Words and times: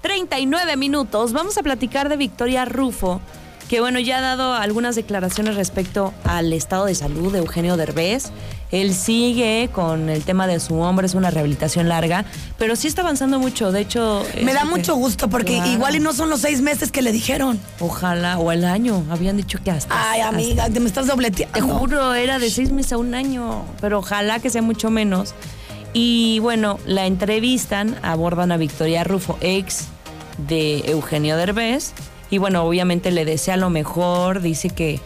39 0.00 0.76
minutos. 0.76 1.32
Vamos 1.32 1.58
a 1.58 1.62
platicar 1.62 2.08
de 2.08 2.16
Victoria 2.16 2.64
Rufo, 2.64 3.20
que 3.68 3.80
bueno, 3.80 4.00
ya 4.00 4.18
ha 4.18 4.20
dado 4.20 4.54
algunas 4.54 4.96
declaraciones 4.96 5.54
respecto 5.56 6.12
al 6.24 6.52
estado 6.52 6.86
de 6.86 6.94
salud 6.94 7.32
de 7.32 7.38
Eugenio 7.38 7.76
Derbez. 7.76 8.30
Él 8.72 8.94
sigue 8.94 9.68
con 9.72 10.08
el 10.08 10.22
tema 10.24 10.46
de 10.46 10.60
su 10.60 10.76
hombre, 10.78 11.06
es 11.06 11.14
una 11.14 11.30
rehabilitación 11.30 11.88
larga, 11.88 12.24
pero 12.56 12.76
sí 12.76 12.86
está 12.86 13.02
avanzando 13.02 13.38
mucho. 13.40 13.72
De 13.72 13.80
hecho, 13.80 14.24
Me 14.42 14.52
da 14.54 14.60
es 14.60 14.64
lo 14.66 14.70
que- 14.74 14.76
mucho 14.78 14.94
gusto 14.94 15.28
porque 15.28 15.54
Claro. 15.56 15.70
igual 15.72 15.96
y 15.96 16.00
no 16.00 16.12
son 16.12 16.30
los 16.30 16.40
seis 16.40 16.60
meses 16.62 16.92
que 16.92 17.02
le 17.02 17.10
dijeron. 17.10 17.58
Ojalá, 17.80 18.38
o 18.38 18.52
el 18.52 18.64
año. 18.64 19.04
Habían 19.10 19.36
dicho 19.36 19.58
que 19.62 19.72
hasta. 19.72 20.12
Ay, 20.12 20.20
amiga, 20.20 20.70
te 20.70 20.78
me 20.78 20.86
estás 20.86 21.08
dobleteando. 21.08 21.52
Te 21.54 21.60
juro, 21.62 22.14
era 22.14 22.38
de 22.38 22.48
seis 22.48 22.70
meses 22.70 22.92
a 22.92 22.98
un 22.98 23.14
año, 23.14 23.64
pero 23.80 23.98
ojalá 23.98 24.38
que 24.38 24.50
sea 24.50 24.62
mucho 24.62 24.88
menos. 24.90 25.34
Y 25.92 26.38
bueno, 26.40 26.78
la 26.86 27.06
entrevistan, 27.06 27.98
abordan 28.02 28.52
a 28.52 28.56
Victoria 28.56 29.04
Rufo, 29.04 29.38
ex 29.40 29.88
de 30.38 30.78
Eugenio 30.90 31.36
Derbez. 31.36 31.92
Y 32.30 32.38
bueno, 32.38 32.62
obviamente 32.64 33.10
le 33.10 33.24
desea 33.24 33.56
lo 33.56 33.70
mejor, 33.70 34.40
dice 34.40 34.70
que 34.70 35.00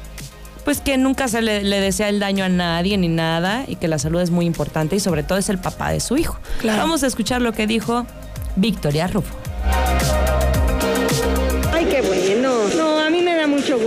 pues 0.64 0.80
que 0.80 0.96
nunca 0.96 1.28
se 1.28 1.42
le, 1.42 1.62
le 1.62 1.78
desea 1.80 2.08
el 2.08 2.20
daño 2.20 2.44
a 2.44 2.48
nadie 2.48 2.96
ni 2.96 3.08
nada 3.08 3.64
y 3.68 3.76
que 3.76 3.86
la 3.86 3.98
salud 3.98 4.20
es 4.20 4.30
muy 4.30 4.46
importante 4.46 4.96
y 4.96 5.00
sobre 5.00 5.22
todo 5.22 5.36
es 5.38 5.50
el 5.50 5.58
papá 5.58 5.90
de 5.90 6.00
su 6.00 6.16
hijo. 6.16 6.38
Claro. 6.60 6.78
Vamos 6.78 7.02
a 7.02 7.06
escuchar 7.06 7.42
lo 7.42 7.52
que 7.52 7.66
dijo 7.66 8.06
Victoria 8.56 9.06
Rufo. 9.06 9.43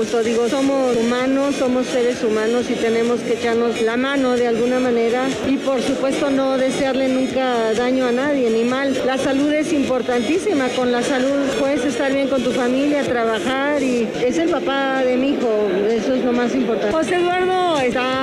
Digo, 0.08 0.48
somos 0.48 0.96
humanos, 0.96 1.56
somos 1.56 1.86
seres 1.86 2.24
humanos 2.24 2.70
y 2.70 2.76
tenemos 2.76 3.20
que 3.20 3.34
echarnos 3.34 3.82
la 3.82 3.98
mano 3.98 4.38
de 4.38 4.48
alguna 4.48 4.80
manera 4.80 5.28
y 5.46 5.58
por 5.58 5.82
supuesto 5.82 6.30
no 6.30 6.58
desearle 6.58 7.10
nunca 7.10 7.74
daño 7.74 8.08
a 8.08 8.14
nadie 8.14 8.50
ni 8.50 8.64
mal. 8.64 8.98
La 9.06 9.18
salud 9.18 9.52
es 9.52 9.74
importantísima. 9.74 10.70
Con 10.70 10.94
la 10.94 11.04
salud 11.04 11.48
puedes 11.60 11.84
estar 11.84 12.14
bien 12.14 12.30
con 12.30 12.41
tu 12.41 12.52
familia, 12.52 13.04
trabajar 13.04 13.84
y 13.84 14.08
es 14.24 14.38
el 14.38 14.49
papá 14.49 15.04
de 15.04 15.18
mi 15.18 15.32
hijo. 15.32 15.68
Eso 15.90 16.14
es 16.14 16.24
lo 16.24 16.32
más 16.32 16.55
importante. 16.55 16.94
José 16.94 17.16
Eduardo 17.16 17.77
está 17.80 18.16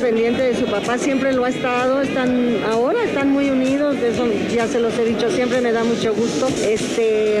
pendiente 0.00 0.42
de 0.42 0.54
su 0.56 0.64
papá, 0.66 0.98
siempre 0.98 1.32
lo 1.32 1.44
ha 1.44 1.48
estado. 1.50 2.00
Están 2.02 2.56
ahora 2.70 3.04
están 3.04 3.30
muy 3.30 3.50
unidos. 3.50 3.96
Eso 4.02 4.26
ya 4.52 4.66
se 4.66 4.80
los 4.80 4.96
he 4.98 5.04
dicho 5.04 5.30
siempre. 5.30 5.60
Me 5.60 5.72
da 5.72 5.84
mucho 5.84 6.14
gusto. 6.14 6.48
Este, 6.66 7.40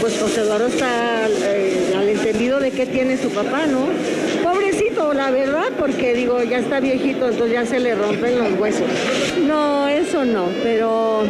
pues 0.00 0.18
José 0.20 0.40
Eduardo 0.42 0.66
está 0.66 1.28
eh, 1.28 1.94
al 1.96 2.08
entendido 2.08 2.60
de 2.60 2.70
qué 2.70 2.86
tiene 2.86 3.16
su 3.16 3.30
papá, 3.30 3.66
¿no? 3.66 3.86
Pobrecito, 4.42 5.12
la 5.14 5.30
verdad, 5.30 5.68
porque 5.78 6.14
digo, 6.14 6.42
ya 6.42 6.58
está 6.58 6.80
viejito, 6.80 7.28
entonces 7.28 7.52
ya 7.52 7.66
se 7.66 7.80
le 7.80 7.94
rompen 7.94 8.38
los 8.38 8.58
huesos. 8.60 8.86
No, 9.46 9.88
eso 9.88 10.24
no, 10.24 10.48
pero, 10.62 11.24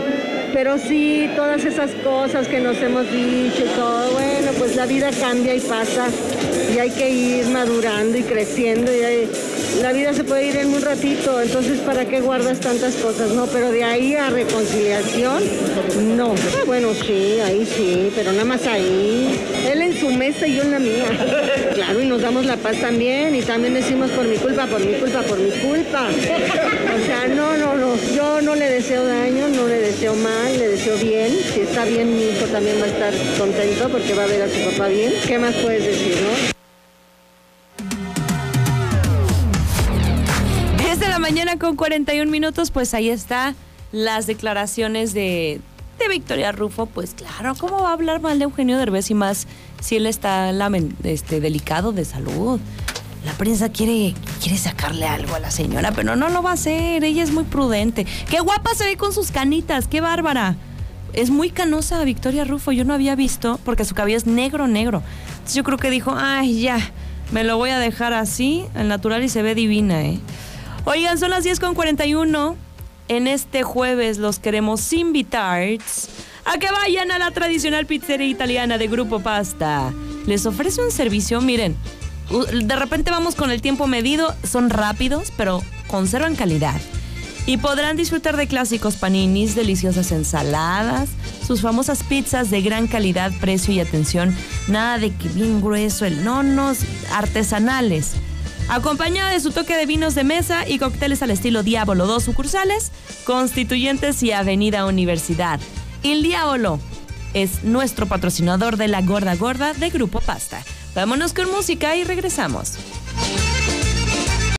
pero 0.52 0.76
sí, 0.78 1.28
todas 1.34 1.64
esas 1.64 1.90
cosas 2.04 2.46
que 2.48 2.60
nos 2.60 2.76
hemos 2.82 3.10
dicho 3.10 3.62
y 3.64 3.68
todo, 3.76 4.10
bueno, 4.12 4.50
pues 4.58 4.76
la 4.76 4.84
vida 4.86 5.10
cambia 5.18 5.54
y 5.54 5.60
pasa 5.60 6.08
y 6.74 6.78
hay 6.78 6.90
que 6.90 7.08
ir 7.08 7.46
madurando 7.46 8.18
y 8.18 8.22
creciendo 8.22 8.92
y 8.94 9.00
hay- 9.02 9.28
la 9.82 9.92
vida 9.92 10.12
se 10.12 10.24
puede 10.24 10.46
ir 10.46 10.56
en 10.56 10.68
un 10.68 10.82
ratito, 10.82 11.40
entonces 11.40 11.80
¿para 11.80 12.04
qué 12.06 12.20
guardas 12.20 12.60
tantas 12.60 12.94
cosas? 12.96 13.30
No, 13.30 13.46
pero 13.46 13.70
de 13.70 13.84
ahí 13.84 14.14
a 14.14 14.30
reconciliación, 14.30 15.42
no. 16.16 16.34
Ah, 16.34 16.62
bueno, 16.66 16.92
sí, 16.94 17.38
ahí 17.44 17.66
sí, 17.66 18.10
pero 18.14 18.32
nada 18.32 18.44
más 18.44 18.66
ahí. 18.66 19.38
Él 19.70 19.82
en 19.82 19.98
su 19.98 20.10
mesa 20.10 20.46
y 20.46 20.56
yo 20.56 20.62
en 20.62 20.70
la 20.70 20.78
mía. 20.78 21.04
Claro, 21.74 22.00
y 22.00 22.06
nos 22.06 22.22
damos 22.22 22.46
la 22.46 22.56
paz 22.56 22.76
también 22.80 23.34
y 23.34 23.42
también 23.42 23.74
decimos 23.74 24.10
por 24.10 24.26
mi 24.26 24.36
culpa, 24.36 24.66
por 24.66 24.80
mi 24.80 24.94
culpa, 24.94 25.22
por 25.22 25.38
mi 25.38 25.50
culpa. 25.50 26.08
O 26.08 27.06
sea, 27.06 27.28
no, 27.28 27.56
no, 27.56 27.74
no. 27.74 27.94
Yo 28.14 28.40
no 28.42 28.54
le 28.54 28.70
deseo 28.70 29.06
daño, 29.06 29.48
no 29.48 29.66
le 29.68 29.78
deseo 29.78 30.14
mal, 30.14 30.58
le 30.58 30.68
deseo 30.68 30.96
bien. 30.96 31.36
Si 31.52 31.60
está 31.60 31.84
bien, 31.84 32.16
mi 32.16 32.24
hijo 32.24 32.46
también 32.46 32.80
va 32.80 32.84
a 32.84 32.88
estar 32.88 33.12
contento 33.38 33.88
porque 33.90 34.14
va 34.14 34.24
a 34.24 34.26
ver 34.26 34.42
a 34.42 34.48
su 34.48 34.70
papá 34.70 34.88
bien. 34.88 35.12
¿Qué 35.26 35.38
más 35.38 35.54
puedes 35.56 35.84
decir, 35.84 36.16
no? 36.22 36.55
Mañana 41.26 41.58
con 41.58 41.74
41 41.74 42.30
minutos, 42.30 42.70
pues 42.70 42.94
ahí 42.94 43.10
está 43.10 43.56
las 43.90 44.28
declaraciones 44.28 45.12
de, 45.12 45.60
Victoria 46.08 46.52
Rufo. 46.52 46.86
Pues 46.86 47.14
claro, 47.14 47.56
¿cómo 47.58 47.82
va 47.82 47.88
a 47.88 47.94
hablar 47.94 48.20
mal 48.20 48.38
de 48.38 48.44
Eugenio 48.44 48.78
Derbez 48.78 49.10
y 49.10 49.14
más 49.14 49.48
si 49.80 49.96
él 49.96 50.06
está 50.06 50.52
este, 51.02 51.40
delicado 51.40 51.90
de 51.90 52.04
salud? 52.04 52.60
La 53.24 53.32
prensa 53.32 53.70
quiere, 53.70 54.14
quiere 54.40 54.56
sacarle 54.56 55.04
algo 55.04 55.34
a 55.34 55.40
la 55.40 55.50
señora, 55.50 55.90
pero 55.90 56.14
no 56.14 56.28
lo 56.28 56.44
va 56.44 56.50
a 56.50 56.54
hacer. 56.54 57.02
Ella 57.02 57.24
es 57.24 57.32
muy 57.32 57.42
prudente. 57.42 58.06
¡Qué 58.30 58.38
guapa 58.38 58.76
se 58.76 58.84
ve 58.84 58.96
con 58.96 59.12
sus 59.12 59.32
canitas! 59.32 59.88
¡Qué 59.88 60.00
bárbara! 60.00 60.54
Es 61.12 61.30
muy 61.30 61.50
canosa 61.50 62.04
Victoria 62.04 62.44
Rufo. 62.44 62.70
Yo 62.70 62.84
no 62.84 62.94
había 62.94 63.16
visto 63.16 63.58
porque 63.64 63.84
su 63.84 63.96
cabello 63.96 64.16
es 64.16 64.26
negro, 64.26 64.68
negro. 64.68 65.02
Entonces 65.30 65.56
yo 65.56 65.64
creo 65.64 65.78
que 65.78 65.90
dijo, 65.90 66.14
ay, 66.16 66.60
ya, 66.60 66.78
me 67.32 67.42
lo 67.42 67.56
voy 67.56 67.70
a 67.70 67.80
dejar 67.80 68.12
así, 68.12 68.64
al 68.76 68.86
natural 68.86 69.24
y 69.24 69.28
se 69.28 69.42
ve 69.42 69.56
divina, 69.56 70.04
¿eh? 70.04 70.20
Oigan, 70.88 71.18
son 71.18 71.30
las 71.30 71.42
10 71.42 71.58
con 71.58 71.74
41. 71.74 72.56
En 73.08 73.26
este 73.26 73.64
jueves 73.64 74.18
los 74.18 74.38
queremos 74.38 74.92
invitar 74.92 75.60
a 76.44 76.58
que 76.58 76.70
vayan 76.70 77.10
a 77.10 77.18
la 77.18 77.32
tradicional 77.32 77.86
pizzería 77.86 78.28
italiana 78.28 78.78
de 78.78 78.86
Grupo 78.86 79.18
Pasta. 79.18 79.92
Les 80.26 80.46
ofrece 80.46 80.80
un 80.80 80.92
servicio, 80.92 81.40
miren, 81.40 81.74
de 82.30 82.76
repente 82.76 83.10
vamos 83.10 83.34
con 83.34 83.50
el 83.50 83.62
tiempo 83.62 83.88
medido, 83.88 84.32
son 84.44 84.70
rápidos, 84.70 85.32
pero 85.36 85.60
conservan 85.88 86.36
calidad. 86.36 86.80
Y 87.46 87.56
podrán 87.56 87.96
disfrutar 87.96 88.36
de 88.36 88.46
clásicos 88.46 88.94
paninis, 88.94 89.56
deliciosas 89.56 90.12
ensaladas, 90.12 91.08
sus 91.44 91.62
famosas 91.62 92.04
pizzas 92.04 92.48
de 92.48 92.62
gran 92.62 92.86
calidad, 92.86 93.32
precio 93.40 93.74
y 93.74 93.80
atención. 93.80 94.32
Nada 94.68 94.98
de 94.98 95.12
que 95.12 95.28
bien 95.30 95.60
grueso, 95.60 96.04
el 96.04 96.22
nonos, 96.24 96.78
artesanales. 97.10 98.12
Acompañada 98.68 99.30
de 99.30 99.38
su 99.38 99.52
toque 99.52 99.76
de 99.76 99.86
vinos 99.86 100.16
de 100.16 100.24
mesa 100.24 100.68
y 100.68 100.78
cócteles 100.78 101.22
al 101.22 101.30
estilo 101.30 101.62
Diablo, 101.62 102.06
dos 102.06 102.24
sucursales, 102.24 102.90
Constituyentes 103.24 104.22
y 104.24 104.32
Avenida 104.32 104.86
Universidad. 104.86 105.60
El 106.02 106.22
Diablo 106.24 106.80
es 107.32 107.62
nuestro 107.62 108.06
patrocinador 108.06 108.76
de 108.76 108.88
la 108.88 109.02
Gorda 109.02 109.36
Gorda 109.36 109.72
de 109.72 109.90
Grupo 109.90 110.20
Pasta. 110.20 110.64
Vámonos 110.96 111.32
con 111.32 111.50
música 111.50 111.94
y 111.94 112.02
regresamos. 112.02 112.76